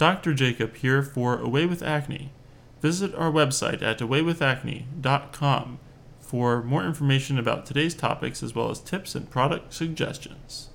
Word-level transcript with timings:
Dr. 0.00 0.32
Jacob 0.32 0.76
here 0.76 1.02
for 1.02 1.38
Away 1.38 1.66
with 1.66 1.82
Acne. 1.82 2.32
Visit 2.80 3.14
our 3.14 3.30
website 3.30 3.82
at 3.82 3.98
awaywithacne.com 3.98 5.78
for 6.18 6.62
more 6.62 6.86
information 6.86 7.38
about 7.38 7.66
today's 7.66 7.94
topics 7.94 8.42
as 8.42 8.54
well 8.54 8.70
as 8.70 8.80
tips 8.80 9.14
and 9.14 9.28
product 9.28 9.74
suggestions. 9.74 10.70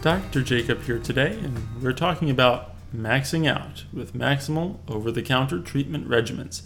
Dr. 0.00 0.44
Jacob 0.44 0.82
here 0.82 1.00
today, 1.00 1.40
and 1.42 1.82
we're 1.82 1.92
talking 1.92 2.30
about 2.30 2.76
maxing 2.94 3.48
out 3.48 3.84
with 3.92 4.14
maximal 4.14 4.78
over 4.86 5.10
the 5.10 5.22
counter 5.22 5.58
treatment 5.58 6.08
regimens. 6.08 6.62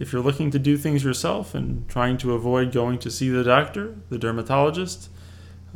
If 0.00 0.12
you're 0.12 0.20
looking 0.20 0.50
to 0.50 0.58
do 0.58 0.76
things 0.76 1.04
yourself 1.04 1.54
and 1.54 1.88
trying 1.88 2.18
to 2.18 2.34
avoid 2.34 2.72
going 2.72 2.98
to 2.98 3.10
see 3.12 3.28
the 3.28 3.44
doctor, 3.44 3.94
the 4.08 4.18
dermatologist, 4.18 5.10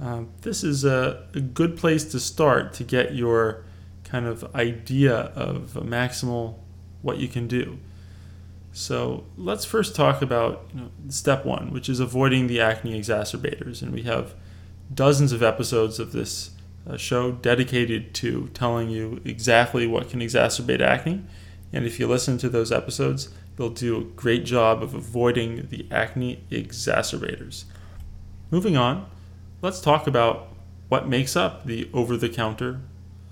uh, 0.01 0.23
this 0.43 0.65
is 0.65 0.85
a, 0.85 1.27
a, 1.35 1.41
good 1.41 1.77
place 1.77 2.05
to 2.05 2.19
start 2.19 2.73
to 2.75 2.85
get 2.85 3.15
your 3.15 3.65
kind 4.03 4.27
of 4.27 4.55
idea 4.55 5.15
of 5.15 5.75
maximal 5.75 6.57
what 7.03 7.19
you 7.19 7.29
can 7.29 7.47
do. 7.47 7.79
So 8.73 9.25
let's 9.37 9.65
first 9.65 9.95
talk 9.95 10.21
about 10.21 10.69
you 10.75 10.81
know, 10.81 10.91
step 11.09 11.45
one, 11.45 11.71
which 11.71 11.89
is 11.89 12.01
avoiding 12.01 12.49
the 12.49 12.61
acne 12.61 12.99
exacerbators. 13.01 13.83
And 13.83 13.93
we 13.93 14.03
have 14.03 14.35
dozens 14.93 15.31
of 15.31 15.43
episodes 15.45 16.01
of 16.01 16.11
this 16.11 16.51
uh, 16.89 16.97
show 16.97 17.31
dedicated 17.31 18.15
to 18.15 18.49
telling 18.53 18.91
you 18.91 19.21
exactly 19.25 19.87
what 19.87 20.11
can 20.11 20.21
exacerbate 20.21 20.81
acne. 20.81 21.23
And 21.73 21.87
if 21.87 22.01
you 22.01 22.09
listen 22.09 22.37
to 22.39 22.49
those 22.49 22.73
episodes, 22.73 23.29
you'll 23.57 23.71
do 23.71 23.99
a 23.99 24.05
great 24.05 24.45
job 24.45 24.83
of 24.83 24.95
avoiding 24.95 25.69
the 25.69 25.87
acne 25.91 26.43
exacerbators. 26.51 27.65
Moving 28.51 28.77
on, 28.77 29.07
let's 29.65 29.81
talk 29.81 30.07
about 30.07 30.49
what 30.91 31.09
makes 31.09 31.35
up 31.35 31.65
the 31.65 31.89
over 31.95 32.19
the 32.19 32.29
counter 32.29 32.81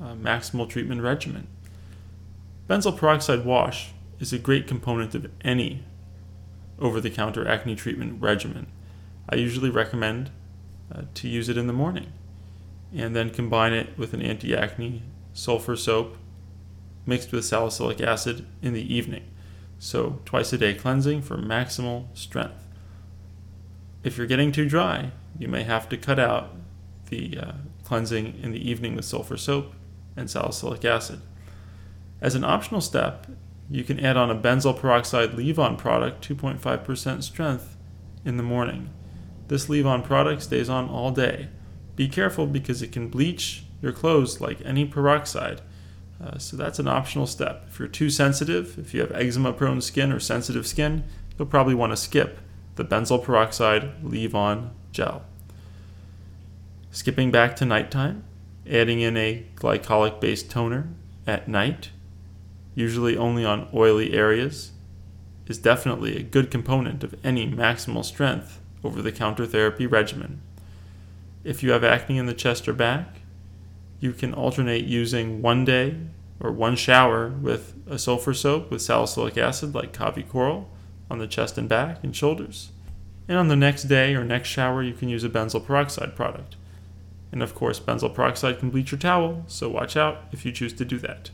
uh, 0.01 0.15
maximal 0.15 0.67
treatment 0.67 1.03
regimen. 1.03 1.47
Benzoyl 2.69 2.97
peroxide 2.97 3.45
wash 3.45 3.93
is 4.19 4.33
a 4.33 4.39
great 4.39 4.67
component 4.67 5.15
of 5.15 5.31
any 5.43 5.85
over 6.79 7.03
the 7.03 7.11
counter 7.11 7.47
acne 7.47 7.77
treatment 7.77 8.21
regimen. 8.21 8.67
I 9.29 9.35
usually 9.37 9.69
recommend 9.69 10.31
uh, 10.91 11.03
to 11.13 11.29
use 11.29 11.51
it 11.51 11.59
in 11.59 11.67
the 11.67 11.73
morning 11.75 12.11
and 12.95 13.15
then 13.15 13.29
combine 13.29 13.75
it 13.75 13.97
with 13.99 14.15
an 14.15 14.23
anti 14.23 14.57
acne 14.57 15.03
sulfur 15.35 15.77
soap 15.77 16.17
mixed 17.05 17.31
with 17.31 17.45
salicylic 17.45 18.01
acid 18.01 18.47
in 18.63 18.73
the 18.73 18.95
evening. 18.95 19.25
So, 19.79 20.21
twice 20.25 20.53
a 20.55 20.59
day 20.59 20.73
cleansing 20.73 21.23
for 21.23 21.37
maximal 21.37 22.07
strength. 22.17 22.67
If 24.03 24.17
you're 24.17 24.27
getting 24.27 24.53
too 24.53 24.69
dry, 24.69 25.11
you 25.39 25.49
may 25.49 25.63
have 25.63 25.89
to 25.89 25.97
cut 25.97 26.19
out 26.19 26.55
the 27.09 27.39
uh, 27.39 27.53
cleansing 27.85 28.39
in 28.43 28.53
the 28.53 28.71
evening 28.71 28.97
with 28.97 29.05
sulfur 29.05 29.37
soap 29.37 29.75
and 30.17 30.31
salicylic 30.31 30.85
acid. 30.85 31.21
As 32.21 32.35
an 32.35 32.45
optional 32.45 32.81
step, 32.81 33.27
you 33.71 33.85
can 33.85 33.99
add 34.01 34.17
on 34.17 34.31
a 34.31 34.35
benzoyl 34.35 34.79
peroxide 34.79 35.35
leave 35.35 35.59
on 35.59 35.77
product, 35.77 36.27
2.5% 36.29 37.23
strength, 37.23 37.77
in 38.25 38.37
the 38.37 38.43
morning. 38.43 38.91
This 39.49 39.69
leave 39.69 39.87
on 39.87 40.03
product 40.03 40.43
stays 40.43 40.69
on 40.69 40.89
all 40.89 41.11
day. 41.11 41.49
Be 41.97 42.09
careful 42.09 42.47
because 42.47 42.83
it 42.83 42.93
can 42.93 43.09
bleach 43.09 43.65
your 43.81 43.93
clothes 43.93 44.41
like 44.41 44.65
any 44.65 44.85
peroxide. 44.85 45.61
Uh, 46.23 46.39
so 46.39 46.57
that's 46.57 46.79
an 46.79 46.87
optional 46.87 47.27
step. 47.27 47.65
If 47.69 47.79
you're 47.79 47.89
too 47.89 48.11
sensitive, 48.11 48.79
if 48.79 48.95
you 48.95 49.01
have 49.01 49.13
eczema 49.13 49.53
prone 49.53 49.81
skin 49.81 50.13
or 50.13 50.21
sensitive 50.21 50.67
skin, 50.67 51.05
you'll 51.37 51.49
probably 51.49 51.75
want 51.75 51.93
to 51.93 51.97
skip 51.97 52.39
the 52.77 52.85
benzoyl 52.85 53.23
peroxide 53.23 54.03
leave 54.03 54.35
on 54.35 54.71
gel. 54.93 55.23
Skipping 56.91 57.31
back 57.31 57.57
to 57.57 57.65
nighttime, 57.65 58.25
adding 58.71 59.01
in 59.01 59.17
a 59.17 59.45
glycolic 59.57 60.21
based 60.21 60.51
toner 60.51 60.89
at 61.27 61.49
night, 61.49 61.91
usually 62.75 63.17
only 63.17 63.45
on 63.45 63.69
oily 63.73 64.13
areas, 64.13 64.73
is 65.47 65.59
definitely 65.59 66.17
a 66.17 66.23
good 66.23 66.51
component 66.51 67.03
of 67.03 67.15
any 67.25 67.47
maximal 67.51 68.05
strength 68.05 68.61
over 68.85 69.03
the 69.03 69.13
counter 69.13 69.47
therapy 69.47 69.87
regimen. 69.87 70.41
If 71.45 71.63
you 71.63 71.73
have 71.73 71.85
acne 71.85 72.19
in 72.19 72.27
the 72.27 72.35
chest 72.35 72.69
or 72.69 72.73
back, 72.73 73.21
you 74.01 74.13
can 74.13 74.35
alternate 74.35 74.85
using 74.85 75.43
one 75.43 75.65
day 75.65 75.97
or 76.41 76.51
one 76.51 76.77
shower 76.77 77.29
with 77.29 77.75
a 77.89 77.99
sulfur 77.99 78.35
soap 78.35 78.71
with 78.71 78.83
salicylic 78.83 79.39
acid 79.39 79.75
like 79.75 79.93
Kavi 79.93 80.29
Coral 80.29 80.69
on 81.13 81.19
the 81.19 81.27
chest 81.27 81.59
and 81.59 81.69
back 81.69 82.03
and 82.03 82.17
shoulders. 82.17 82.71
And 83.29 83.37
on 83.37 83.49
the 83.49 83.57
next 83.57 83.85
day 83.85 84.15
or 84.15 84.25
next 84.25 84.49
shower, 84.49 84.83
you 84.83 84.95
can 84.95 85.11
use 85.11 85.23
a 85.23 85.29
benzoyl 85.29 85.65
peroxide 85.65 86.17
product. 86.17 86.57
And 87.31 87.43
of 87.43 87.55
course, 87.55 87.79
benzoyl 87.79 88.15
peroxide 88.15 88.59
can 88.59 88.71
bleach 88.71 88.91
your 88.91 88.99
towel, 88.99 89.45
so 89.47 89.69
watch 89.69 89.97
out 89.97 90.25
if 90.33 90.45
you 90.45 90.53
choose 90.53 90.73
to 90.73 90.85
do 90.85 90.99
that. 90.99 91.31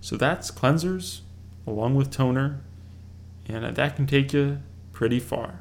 So 0.00 0.16
that's 0.16 0.50
cleansers 0.50 1.20
along 1.66 1.94
with 1.94 2.10
toner, 2.10 2.60
and 3.48 3.76
that 3.76 3.96
can 3.96 4.06
take 4.06 4.32
you 4.32 4.58
pretty 4.92 5.20
far. 5.20 5.60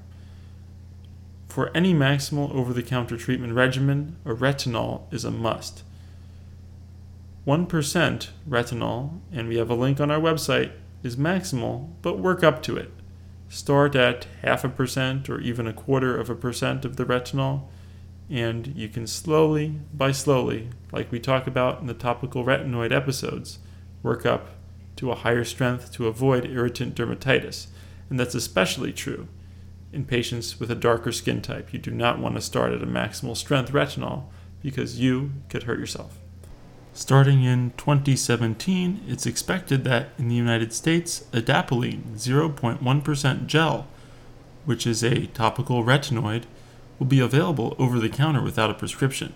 For 1.47 1.71
any 1.75 1.93
maximal 1.93 2.53
over 2.53 2.73
the 2.73 2.83
counter 2.83 3.17
treatment 3.17 3.53
regimen, 3.53 4.17
a 4.25 4.33
retinol 4.33 5.11
is 5.13 5.23
a 5.23 5.31
must. 5.31 5.83
1% 7.47 8.29
retinol, 8.49 9.19
and 9.31 9.47
we 9.47 9.57
have 9.57 9.69
a 9.69 9.75
link 9.75 9.99
on 9.99 10.09
our 10.09 10.19
website, 10.19 10.71
is 11.03 11.15
maximal, 11.15 11.89
but 12.01 12.17
work 12.19 12.43
up 12.43 12.63
to 12.63 12.75
it. 12.75 12.91
Start 13.55 13.95
at 13.95 14.27
half 14.41 14.65
a 14.65 14.69
percent 14.69 15.29
or 15.29 15.39
even 15.39 15.65
a 15.65 15.71
quarter 15.71 16.19
of 16.19 16.29
a 16.29 16.35
percent 16.35 16.83
of 16.83 16.97
the 16.97 17.05
retinol, 17.05 17.61
and 18.29 18.67
you 18.75 18.89
can 18.89 19.07
slowly 19.07 19.79
by 19.93 20.11
slowly, 20.11 20.71
like 20.91 21.09
we 21.09 21.21
talk 21.21 21.47
about 21.47 21.79
in 21.79 21.87
the 21.87 21.93
topical 21.93 22.43
retinoid 22.43 22.91
episodes, 22.91 23.59
work 24.03 24.25
up 24.25 24.49
to 24.97 25.09
a 25.09 25.15
higher 25.15 25.45
strength 25.45 25.93
to 25.93 26.05
avoid 26.05 26.43
irritant 26.43 26.95
dermatitis. 26.95 27.67
And 28.09 28.19
that's 28.19 28.35
especially 28.35 28.91
true 28.91 29.29
in 29.93 30.03
patients 30.03 30.59
with 30.59 30.69
a 30.69 30.75
darker 30.75 31.13
skin 31.13 31.41
type. 31.41 31.71
You 31.71 31.79
do 31.79 31.91
not 31.91 32.19
want 32.19 32.35
to 32.35 32.41
start 32.41 32.73
at 32.73 32.83
a 32.83 32.85
maximal 32.85 33.37
strength 33.37 33.71
retinol 33.71 34.25
because 34.61 34.99
you 34.99 35.31
could 35.47 35.63
hurt 35.63 35.79
yourself. 35.79 36.17
Starting 36.95 37.43
in 37.43 37.73
2017, 37.75 39.03
it's 39.05 39.25
expected 39.25 39.83
that 39.83 40.11
in 40.17 40.29
the 40.29 40.35
United 40.35 40.71
States, 40.71 41.25
adapalene 41.33 42.15
0.1% 42.15 43.47
gel, 43.47 43.85
which 44.63 44.87
is 44.87 45.03
a 45.03 45.27
topical 45.27 45.83
retinoid, 45.83 46.43
will 46.97 47.05
be 47.05 47.19
available 47.19 47.75
over 47.77 47.99
the 47.99 48.07
counter 48.07 48.41
without 48.41 48.71
a 48.71 48.73
prescription. 48.73 49.33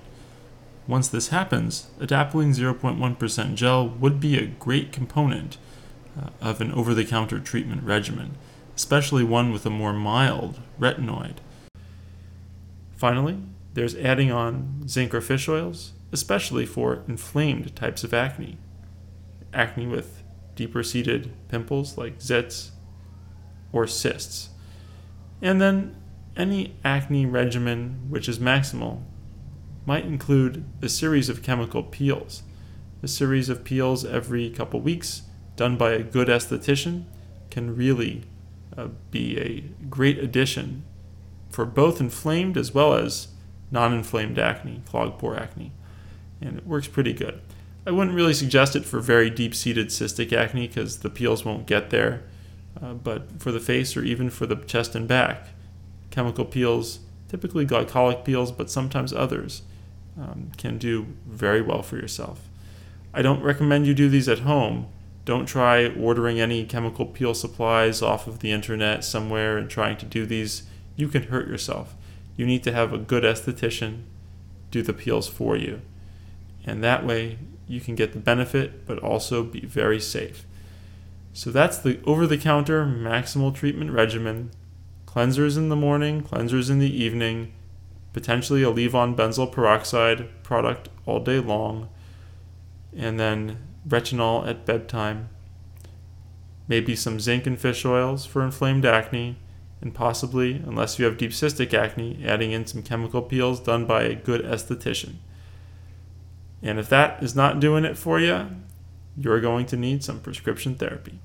Once 0.87 1.09
this 1.09 1.27
happens, 1.27 1.89
adapalene 1.99 2.55
0.1% 2.55 3.55
gel 3.55 3.89
would 3.89 4.21
be 4.21 4.37
a 4.37 4.47
great 4.47 4.93
component 4.93 5.57
uh, 6.17 6.29
of 6.39 6.61
an 6.61 6.71
over 6.71 6.93
the 6.93 7.03
counter 7.03 7.41
treatment 7.41 7.83
regimen, 7.83 8.37
especially 8.77 9.25
one 9.25 9.51
with 9.51 9.65
a 9.65 9.69
more 9.69 9.91
mild 9.91 10.61
retinoid. 10.79 11.35
Finally, 12.95 13.37
there's 13.73 13.95
adding 13.97 14.31
on 14.31 14.87
zinc 14.87 15.13
or 15.13 15.19
fish 15.19 15.49
oils 15.49 15.91
especially 16.11 16.65
for 16.65 17.03
inflamed 17.07 17.75
types 17.75 18.03
of 18.03 18.13
acne. 18.13 18.57
Acne 19.53 19.87
with 19.87 20.23
deeper 20.55 20.83
seated 20.83 21.31
pimples 21.47 21.97
like 21.97 22.19
zits 22.19 22.71
or 23.71 23.85
cysts. 23.87 24.49
And 25.41 25.61
then 25.61 25.95
any 26.35 26.75
acne 26.83 27.25
regimen 27.25 28.01
which 28.09 28.27
is 28.27 28.39
maximal 28.39 29.01
might 29.85 30.05
include 30.05 30.65
a 30.81 30.89
series 30.89 31.29
of 31.29 31.43
chemical 31.43 31.83
peels. 31.83 32.43
A 33.01 33.07
series 33.07 33.49
of 33.49 33.63
peels 33.63 34.03
every 34.03 34.49
couple 34.49 34.81
weeks, 34.81 35.23
done 35.55 35.77
by 35.77 35.91
a 35.91 36.03
good 36.03 36.27
esthetician, 36.27 37.05
can 37.49 37.75
really 37.75 38.23
uh, 38.77 38.87
be 39.09 39.37
a 39.39 39.61
great 39.85 40.19
addition 40.19 40.83
for 41.49 41.65
both 41.65 41.99
inflamed 41.99 42.57
as 42.57 42.73
well 42.73 42.93
as 42.93 43.29
non 43.71 43.93
inflamed 43.93 44.37
acne, 44.37 44.81
clogged 44.85 45.17
pore 45.17 45.37
acne 45.37 45.71
and 46.41 46.57
it 46.57 46.67
works 46.67 46.87
pretty 46.87 47.13
good. 47.13 47.41
I 47.85 47.91
wouldn't 47.91 48.15
really 48.15 48.33
suggest 48.33 48.75
it 48.75 48.85
for 48.85 48.99
very 48.99 49.29
deep 49.29 49.55
seated 49.55 49.87
cystic 49.87 50.33
acne 50.33 50.67
because 50.67 50.99
the 50.99 51.09
peels 51.09 51.45
won't 51.45 51.65
get 51.65 51.89
there. 51.89 52.23
Uh, 52.81 52.93
but 52.93 53.41
for 53.41 53.51
the 53.51 53.59
face 53.59 53.97
or 53.97 54.03
even 54.03 54.29
for 54.29 54.45
the 54.45 54.55
chest 54.55 54.95
and 54.95 55.07
back, 55.07 55.47
chemical 56.11 56.45
peels, 56.45 56.99
typically 57.27 57.65
glycolic 57.65 58.23
peels, 58.23 58.51
but 58.51 58.69
sometimes 58.69 59.11
others, 59.11 59.63
um, 60.19 60.51
can 60.57 60.77
do 60.77 61.07
very 61.27 61.61
well 61.61 61.81
for 61.81 61.95
yourself. 61.95 62.47
I 63.13 63.21
don't 63.21 63.41
recommend 63.41 63.87
you 63.87 63.93
do 63.93 64.09
these 64.09 64.29
at 64.29 64.39
home. 64.39 64.87
Don't 65.25 65.45
try 65.45 65.87
ordering 65.87 66.39
any 66.39 66.65
chemical 66.65 67.05
peel 67.05 67.33
supplies 67.33 68.01
off 68.01 68.27
of 68.27 68.39
the 68.39 68.51
internet 68.51 69.03
somewhere 69.03 69.57
and 69.57 69.69
trying 69.69 69.97
to 69.97 70.05
do 70.05 70.25
these. 70.25 70.63
You 70.95 71.07
can 71.07 71.23
hurt 71.23 71.47
yourself. 71.47 71.95
You 72.37 72.45
need 72.45 72.63
to 72.63 72.71
have 72.71 72.93
a 72.93 72.97
good 72.97 73.23
esthetician 73.23 74.03
do 74.71 74.81
the 74.81 74.93
peels 74.93 75.27
for 75.27 75.55
you 75.55 75.81
and 76.65 76.83
that 76.83 77.05
way 77.05 77.39
you 77.67 77.79
can 77.79 77.95
get 77.95 78.13
the 78.13 78.19
benefit 78.19 78.85
but 78.85 78.99
also 78.99 79.43
be 79.43 79.61
very 79.61 79.99
safe. 79.99 80.45
So 81.33 81.51
that's 81.51 81.77
the 81.77 81.99
over 82.05 82.25
the 82.27 82.37
counter 82.37 82.85
maximal 82.85 83.53
treatment 83.53 83.91
regimen. 83.91 84.51
Cleansers 85.05 85.57
in 85.57 85.69
the 85.69 85.75
morning, 85.75 86.21
cleansers 86.21 86.69
in 86.69 86.79
the 86.79 87.03
evening, 87.03 87.53
potentially 88.13 88.63
a 88.63 88.69
leave 88.69 88.95
on 88.95 89.15
benzoyl 89.15 89.51
peroxide 89.51 90.27
product 90.43 90.89
all 91.05 91.19
day 91.19 91.39
long, 91.39 91.89
and 92.95 93.19
then 93.19 93.57
retinol 93.87 94.47
at 94.47 94.65
bedtime. 94.65 95.29
Maybe 96.67 96.95
some 96.95 97.19
zinc 97.19 97.47
and 97.47 97.59
fish 97.59 97.85
oils 97.85 98.25
for 98.25 98.43
inflamed 98.43 98.85
acne, 98.85 99.37
and 99.81 99.95
possibly, 99.95 100.55
unless 100.55 100.99
you 100.99 101.05
have 101.05 101.17
deep 101.17 101.31
cystic 101.31 101.73
acne, 101.73 102.23
adding 102.25 102.51
in 102.51 102.67
some 102.67 102.83
chemical 102.83 103.21
peels 103.21 103.59
done 103.59 103.85
by 103.85 104.03
a 104.03 104.15
good 104.15 104.43
esthetician. 104.43 105.15
And 106.61 106.77
if 106.79 106.89
that 106.89 107.23
is 107.23 107.35
not 107.35 107.59
doing 107.59 107.85
it 107.85 107.97
for 107.97 108.19
you, 108.19 108.47
you're 109.17 109.41
going 109.41 109.65
to 109.67 109.77
need 109.77 110.03
some 110.03 110.19
prescription 110.19 110.75
therapy. 110.75 111.19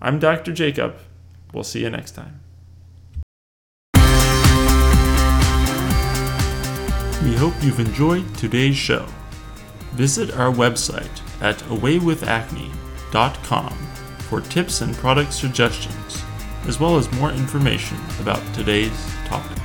I'm 0.00 0.18
Dr. 0.18 0.52
Jacob. 0.52 0.96
We'll 1.52 1.64
see 1.64 1.82
you 1.82 1.90
next 1.90 2.12
time. 2.12 2.40
We 7.24 7.34
hope 7.34 7.54
you've 7.62 7.80
enjoyed 7.80 8.34
today's 8.36 8.76
show. 8.76 9.06
Visit 9.92 10.36
our 10.36 10.52
website 10.52 11.22
at 11.42 11.58
awaywithacne.com 11.64 13.72
for 14.28 14.40
tips 14.42 14.80
and 14.80 14.94
product 14.96 15.32
suggestions, 15.32 16.22
as 16.66 16.78
well 16.78 16.96
as 16.96 17.10
more 17.12 17.30
information 17.30 17.96
about 18.20 18.42
today's 18.54 18.92
topic. 19.26 19.56